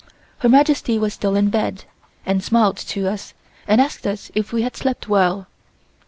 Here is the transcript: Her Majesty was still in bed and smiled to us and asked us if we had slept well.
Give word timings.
Her 0.39 0.49
Majesty 0.49 0.97
was 0.97 1.13
still 1.13 1.35
in 1.35 1.51
bed 1.51 1.83
and 2.25 2.43
smiled 2.43 2.77
to 2.77 3.07
us 3.07 3.35
and 3.67 3.79
asked 3.79 4.07
us 4.07 4.31
if 4.33 4.51
we 4.51 4.63
had 4.63 4.75
slept 4.75 5.07
well. 5.07 5.45